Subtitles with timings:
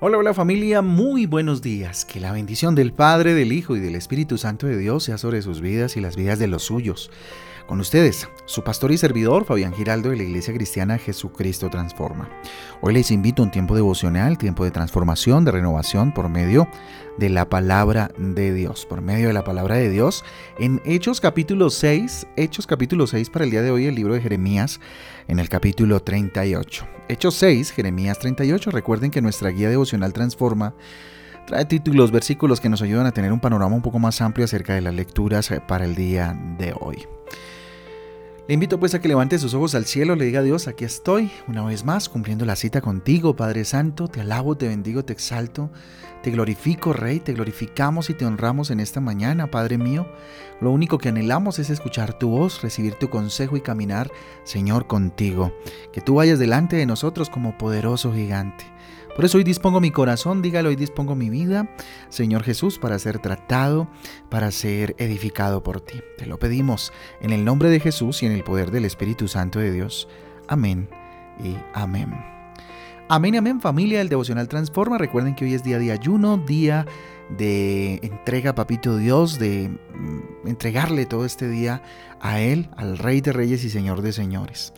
[0.00, 2.04] Hola, hola familia, muy buenos días.
[2.04, 5.42] Que la bendición del Padre, del Hijo y del Espíritu Santo de Dios sea sobre
[5.42, 7.10] sus vidas y las vidas de los suyos.
[7.68, 12.30] Con ustedes, su pastor y servidor, Fabián Giraldo de la Iglesia Cristiana Jesucristo Transforma.
[12.80, 16.66] Hoy les invito a un tiempo devocional, tiempo de transformación, de renovación por medio
[17.18, 20.24] de la palabra de Dios, por medio de la palabra de Dios.
[20.58, 24.22] En Hechos capítulo 6, Hechos capítulo 6 para el día de hoy, el libro de
[24.22, 24.80] Jeremías,
[25.26, 26.88] en el capítulo 38.
[27.10, 28.70] Hechos 6, Jeremías 38.
[28.70, 30.74] Recuerden que nuestra guía devocional Transforma
[31.46, 34.72] trae títulos, versículos que nos ayudan a tener un panorama un poco más amplio acerca
[34.72, 37.06] de las lecturas para el día de hoy.
[38.48, 40.86] Le invito pues a que levante sus ojos al cielo, le diga a Dios, aquí
[40.86, 45.12] estoy, una vez más, cumpliendo la cita contigo, Padre Santo, te alabo, te bendigo, te
[45.12, 45.70] exalto,
[46.22, 50.08] te glorifico, Rey, te glorificamos y te honramos en esta mañana, Padre mío.
[50.62, 54.10] Lo único que anhelamos es escuchar tu voz, recibir tu consejo y caminar,
[54.44, 55.52] Señor, contigo.
[55.92, 58.64] Que tú vayas delante de nosotros como poderoso gigante.
[59.18, 61.68] Por eso hoy dispongo mi corazón, dígalo, hoy dispongo mi vida,
[62.08, 63.88] Señor Jesús, para ser tratado,
[64.30, 65.98] para ser edificado por ti.
[66.16, 69.58] Te lo pedimos en el nombre de Jesús y en el poder del Espíritu Santo
[69.58, 70.06] de Dios.
[70.46, 70.88] Amén
[71.42, 72.14] y amén.
[73.08, 74.98] Amén y amén familia del Devocional Transforma.
[74.98, 76.86] Recuerden que hoy es día de ayuno, día
[77.36, 81.82] de entrega, papito Dios, de mm, entregarle todo este día
[82.20, 84.72] a Él, al Rey de Reyes y Señor de Señores.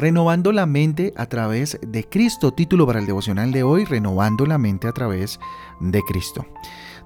[0.00, 2.52] Renovando la mente a través de Cristo.
[2.52, 5.38] Título para el devocional de hoy, Renovando la mente a través
[5.78, 6.46] de Cristo.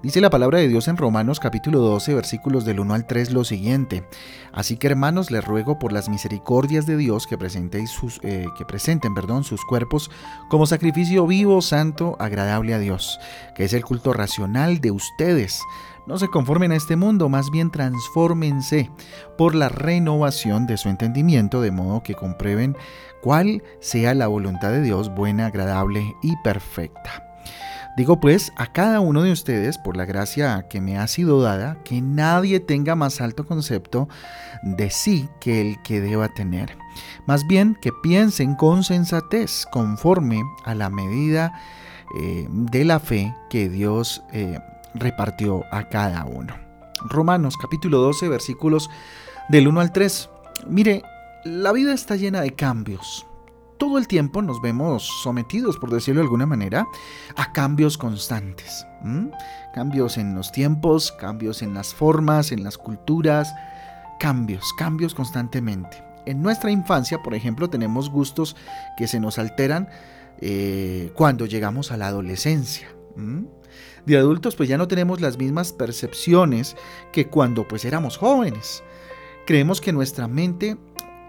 [0.05, 3.43] Dice la palabra de Dios en Romanos capítulo 12 versículos del 1 al 3 lo
[3.43, 4.07] siguiente.
[4.53, 7.39] Así que hermanos les ruego por las misericordias de Dios que,
[7.87, 10.11] sus, eh, que presenten perdón, sus cuerpos
[10.51, 13.19] como sacrificio vivo, santo, agradable a Dios,
[13.55, 15.63] que es el culto racional de ustedes.
[16.07, 18.91] No se conformen a este mundo, más bien transfórmense
[19.39, 22.77] por la renovación de su entendimiento, de modo que comprueben
[23.23, 27.25] cuál sea la voluntad de Dios buena, agradable y perfecta.
[27.97, 31.79] Digo pues a cada uno de ustedes, por la gracia que me ha sido dada,
[31.85, 34.09] que nadie tenga más alto concepto
[34.63, 36.77] de sí que el que deba tener.
[37.27, 41.53] Más bien que piensen con sensatez, conforme a la medida
[42.21, 44.59] eh, de la fe que Dios eh,
[44.95, 46.55] repartió a cada uno.
[47.09, 48.91] Romanos capítulo 12 versículos
[49.49, 50.31] del 1 al 3.
[50.67, 51.03] Mire,
[51.45, 53.27] la vida está llena de cambios.
[53.79, 56.87] Todo el tiempo nos vemos sometidos, por decirlo de alguna manera,
[57.37, 58.87] a cambios constantes.
[59.75, 63.53] Cambios en los tiempos, cambios en las formas, en las culturas,
[64.21, 66.03] cambios, cambios constantemente.
[66.27, 68.57] En nuestra infancia, por ejemplo, tenemos gustos
[68.97, 69.89] que se nos alteran
[70.41, 72.89] eh, cuando llegamos a la adolescencia
[74.07, 76.77] de adultos pues ya no tenemos las mismas percepciones
[77.13, 78.83] que cuando pues éramos jóvenes.
[79.47, 80.77] Creemos que nuestra mente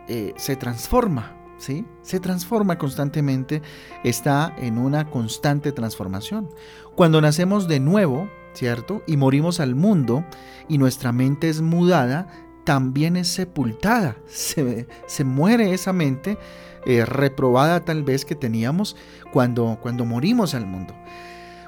[0.08, 3.62] eh, se transforma, Se transforma constantemente,
[4.04, 6.50] está en una constante transformación.
[6.96, 9.04] Cuando nacemos de nuevo, ¿cierto?
[9.08, 10.24] Y morimos al mundo
[10.68, 12.28] y nuestra mente es mudada,
[12.64, 14.18] también es sepultada.
[14.28, 16.38] Se, se muere esa mente
[16.86, 18.96] eh, reprobada tal vez que teníamos
[19.32, 20.94] cuando, cuando morimos al mundo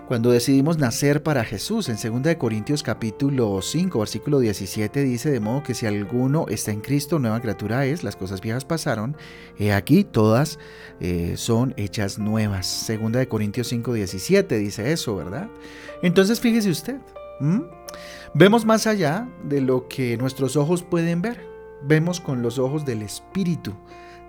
[0.07, 1.89] cuando decidimos nacer para Jesús.
[1.89, 6.79] En 2 Corintios capítulo 5, versículo 17 dice, de modo que si alguno está en
[6.79, 9.17] Cristo, nueva criatura es, las cosas viejas pasaron,
[9.59, 10.59] he aquí todas
[11.01, 12.85] eh, son hechas nuevas.
[12.87, 15.49] 2 Corintios 5, 17 dice eso, ¿verdad?
[16.01, 16.97] Entonces fíjese usted,
[18.33, 21.45] vemos más allá de lo que nuestros ojos pueden ver,
[21.83, 23.73] vemos con los ojos del Espíritu,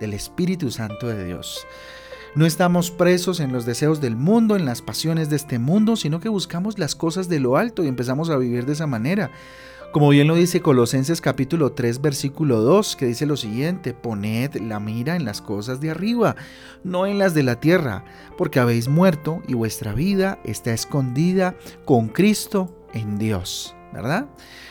[0.01, 1.65] del Espíritu Santo de Dios.
[2.39, 6.21] No estamos presos en los deseos del mundo, en las pasiones de este mundo, sino
[6.21, 9.33] que buscamos las cosas de lo alto y empezamos a vivir de esa manera.
[9.91, 14.79] Como bien lo dice Colosenses capítulo 3 versículo 2, que dice lo siguiente, poned la
[14.79, 16.37] mira en las cosas de arriba,
[16.85, 18.05] no en las de la tierra,
[18.37, 23.75] porque habéis muerto y vuestra vida está escondida con Cristo en Dios.
[23.93, 24.27] ¿Verdad?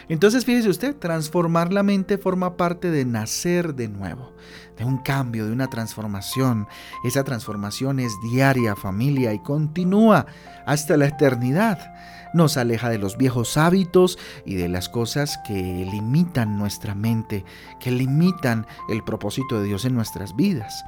[0.10, 4.32] Entonces fíjese usted, transformar la mente forma parte de nacer de nuevo,
[4.78, 6.68] de un cambio, de una transformación.
[7.04, 10.26] Esa transformación es diaria, familia, y continúa
[10.66, 11.94] hasta la eternidad.
[12.34, 17.46] Nos aleja de los viejos hábitos y de las cosas que limitan nuestra mente,
[17.80, 20.84] que limitan el propósito de Dios en nuestras vidas.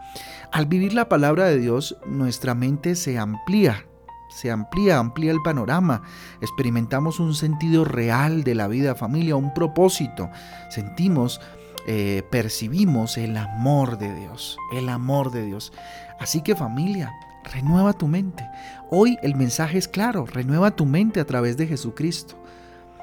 [0.51, 3.85] Al vivir la palabra de Dios, nuestra mente se amplía,
[4.29, 6.03] se amplía, amplía el panorama.
[6.41, 10.29] Experimentamos un sentido real de la vida, familia, un propósito.
[10.69, 11.41] Sentimos,
[11.87, 15.73] eh, percibimos el amor de Dios, el amor de Dios.
[16.19, 17.11] Así que familia,
[17.43, 18.47] renueva tu mente.
[18.89, 22.35] Hoy el mensaje es claro, renueva tu mente a través de Jesucristo.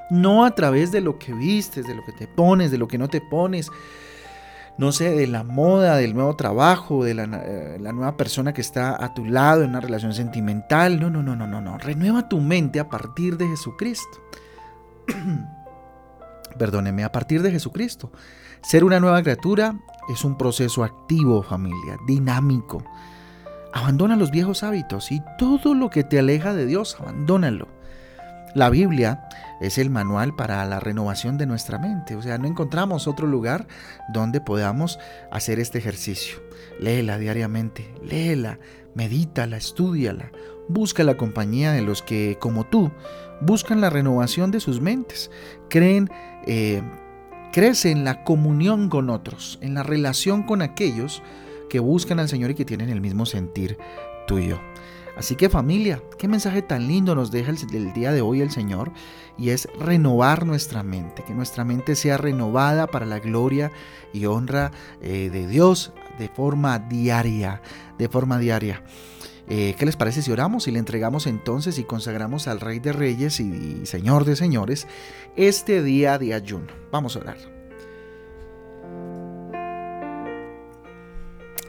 [0.09, 2.99] No a través de lo que vistes, de lo que te pones, de lo que
[2.99, 3.71] no te pones.
[4.79, 8.61] No sé, de la moda, del nuevo trabajo, de la, eh, la, nueva persona que
[8.61, 11.01] está a tu lado en una relación sentimental.
[11.01, 11.79] No, no, no, no, no, no.
[11.79, 14.19] Renueva tu mente a partir de Jesucristo.
[16.59, 18.13] Perdóneme, a partir de Jesucristo.
[18.63, 19.79] Ser una nueva criatura
[20.13, 22.85] es un proceso activo, familia, dinámico.
[23.73, 27.69] Abandona los viejos hábitos y todo lo que te aleja de Dios, abandónalo.
[28.55, 29.26] La Biblia
[29.61, 32.17] es el manual para la renovación de nuestra mente.
[32.17, 33.67] O sea, no encontramos otro lugar
[34.13, 34.99] donde podamos
[35.31, 36.39] hacer este ejercicio.
[36.81, 38.59] Léela diariamente, léela,
[38.95, 40.31] medítala, estudiala.
[40.69, 42.91] Busca la compañía de los que, como tú,
[43.41, 45.31] buscan la renovación de sus mentes.
[45.71, 46.11] Creen,
[46.47, 46.83] eh,
[47.53, 51.23] crece en la comunión con otros, en la relación con aquellos
[51.69, 53.79] que buscan al Señor y que tienen el mismo sentir
[54.27, 54.61] tuyo.
[55.17, 58.93] Así que familia, qué mensaje tan lindo nos deja el, día de hoy el Señor
[59.39, 63.73] y es renovar nuestra mente, que nuestra mente sea renovada para la gloria
[64.13, 67.63] y honra eh, de Dios de forma diaria,
[67.97, 68.83] de forma diaria.
[69.49, 72.93] Eh, ¿Qué les parece si oramos y le entregamos entonces y consagramos al Rey de
[72.93, 74.87] Reyes y Señor de Señores
[75.35, 76.67] este día de ayuno?
[76.93, 77.39] Vamos a orar.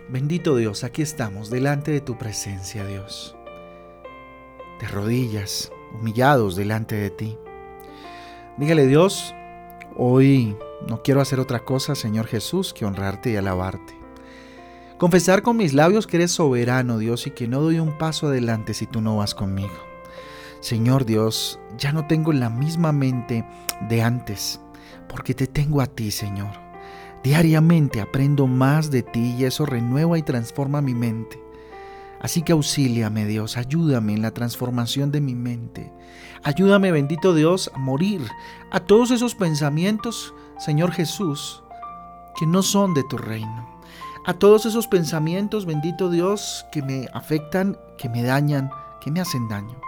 [0.10, 3.37] Bendito Dios, aquí estamos, delante de tu presencia, Dios.
[4.80, 7.38] De rodillas, humillados delante de ti.
[8.58, 9.34] Dígale, Dios,
[9.96, 10.56] hoy
[10.88, 13.98] no quiero hacer otra cosa, Señor Jesús, que honrarte y alabarte.
[14.98, 18.74] Confesar con mis labios que eres soberano, Dios, y que no doy un paso adelante
[18.74, 19.74] si tú no vas conmigo.
[20.60, 23.46] Señor Dios, ya no tengo la misma mente
[23.90, 24.60] de antes,
[25.08, 26.50] porque te tengo a ti, Señor.
[27.24, 31.40] Diariamente aprendo más de ti y eso renueva y transforma mi mente.
[32.22, 35.94] Así que auxíliame Dios, ayúdame en la transformación de mi mente.
[36.44, 38.22] Ayúdame, bendito Dios, a morir
[38.72, 41.64] a todos esos pensamientos, Señor Jesús,
[42.38, 43.78] que no son de tu reino.
[44.26, 48.70] A todos esos pensamientos, bendito Dios, que me afectan, que me dañan,
[49.00, 49.80] que me hacen daño.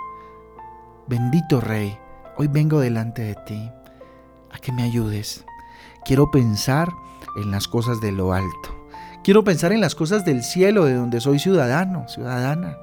[1.08, 1.98] Bendito Rey,
[2.38, 3.72] hoy vengo delante de ti
[4.52, 5.44] a que me ayudes.
[6.06, 6.88] Quiero pensar
[7.36, 8.79] en las cosas de lo alto.
[9.30, 12.80] Quiero pensar en las cosas del cielo, de donde soy ciudadano, ciudadana.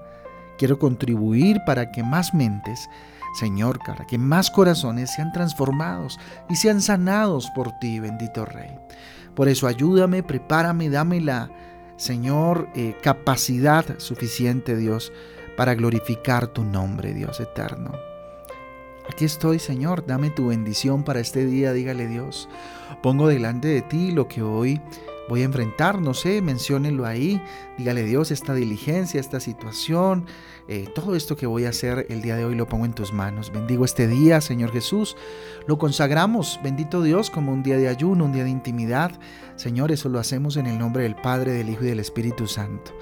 [0.57, 2.89] Quiero contribuir para que más mentes,
[3.35, 8.79] Señor, para que más corazones sean transformados y sean sanados por ti, bendito Rey.
[9.35, 11.51] Por eso ayúdame, prepárame, dame la,
[11.97, 15.13] Señor, eh, capacidad suficiente, Dios,
[15.57, 17.91] para glorificar tu nombre, Dios eterno.
[19.11, 22.49] Aquí estoy, Señor, dame tu bendición para este día, dígale Dios.
[23.03, 24.81] Pongo delante de ti lo que hoy
[25.29, 27.43] voy a enfrentar, no sé, menciónenlo ahí,
[27.79, 30.27] dígale Dios esta diligencia, esta situación,
[30.69, 33.13] eh, todo esto que voy a hacer el día de hoy lo pongo en tus
[33.13, 33.53] manos.
[33.53, 35.17] Bendigo este día, Señor Jesús,
[35.67, 39.13] lo consagramos, bendito Dios, como un día de ayuno, un día de intimidad.
[39.57, 42.93] Señor, eso lo hacemos en el nombre del Padre, del Hijo y del Espíritu Santo.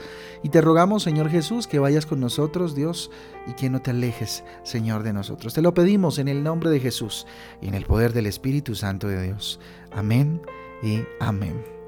[0.43, 3.11] Y te rogamos, Señor Jesús, que vayas con nosotros, Dios,
[3.47, 5.55] y que no te alejes, Señor, de nosotros.
[5.55, 7.27] Te lo pedimos en el nombre de Jesús
[7.63, 9.59] y en el poder del Espíritu Santo de Dios.
[9.91, 10.43] Amén
[10.83, 11.84] y amén.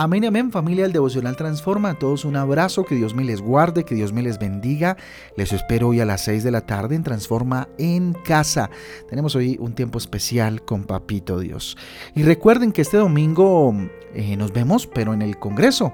[0.00, 1.90] Amén, amén, familia del Devocional Transforma.
[1.90, 4.96] A todos un abrazo, que Dios me les guarde, que Dios me les bendiga.
[5.36, 8.70] Les espero hoy a las 6 de la tarde en Transforma en casa.
[9.10, 11.76] Tenemos hoy un tiempo especial con Papito Dios.
[12.14, 13.74] Y recuerden que este domingo
[14.14, 15.92] eh, nos vemos, pero en el Congreso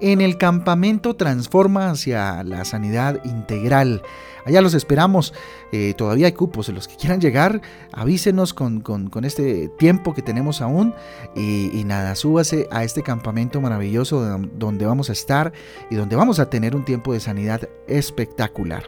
[0.00, 4.02] en el campamento Transforma hacia la Sanidad Integral.
[4.44, 5.32] Allá los esperamos.
[5.72, 6.68] Eh, todavía hay cupos.
[6.68, 8.82] Los que quieran llegar, avísenos con,
[9.22, 10.94] este tiempo que tenemos aún.
[11.34, 15.52] Y, nada, súbase a este campamento maravilloso donde vamos a estar
[15.90, 18.84] y donde vamos a tener un tiempo de sanidad espectacular.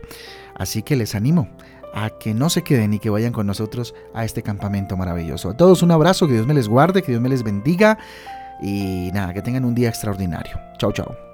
[0.55, 1.49] Así que les animo
[1.95, 5.51] a que no se queden y que vayan con nosotros a este campamento maravilloso.
[5.51, 7.99] A todos un abrazo, que Dios me les guarde, que Dios me les bendiga
[8.61, 10.61] y nada, que tengan un día extraordinario.
[10.79, 11.26] Chao, chao.